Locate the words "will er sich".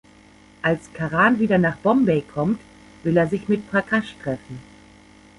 3.03-3.47